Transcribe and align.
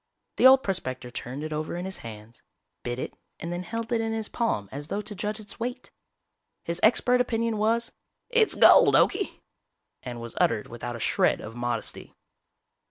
The 0.37 0.47
old 0.47 0.63
prospector 0.63 1.11
turned 1.11 1.43
it 1.43 1.53
over 1.53 1.75
in 1.77 1.85
his 1.85 1.97
hands, 1.99 2.41
bit 2.81 2.97
it 2.97 3.13
and 3.39 3.53
then 3.53 3.61
held 3.61 3.91
it 3.91 4.01
in 4.01 4.13
his 4.13 4.29
palm 4.29 4.67
as 4.71 4.87
though 4.87 5.03
to 5.03 5.13
judge 5.13 5.39
its 5.39 5.59
weight. 5.59 5.91
His 6.63 6.79
expert 6.81 7.21
opinion 7.21 7.59
was, 7.59 7.91
"It's 8.27 8.55
gold, 8.55 8.95
Okie," 8.95 9.41
and 10.01 10.19
was 10.19 10.35
uttered 10.41 10.65
without 10.69 10.95
a 10.95 10.99
shred 10.99 11.39
of 11.39 11.55
modesty. 11.55 12.15